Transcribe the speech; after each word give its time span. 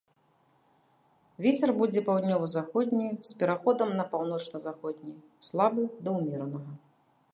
Вецер 1.45 1.69
будзе 1.81 2.03
паўднёва-заходні 2.07 3.07
з 3.33 3.35
пераходам 3.43 3.89
на 4.01 4.05
паўночна-заходні, 4.15 5.13
слабы 5.51 5.83
да 6.09 6.19
ўмеранага. 6.21 6.71